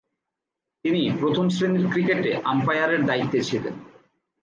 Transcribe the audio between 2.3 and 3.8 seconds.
আম্পায়ারের দায়িত্বে ছিলেন।